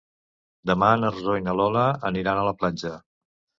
[0.69, 2.97] Demà na Rosó i na Lola aniran a la platja.